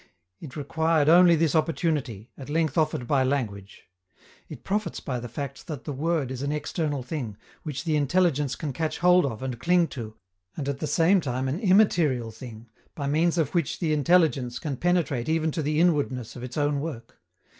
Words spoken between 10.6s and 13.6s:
at the same time an immaterial thing, by means of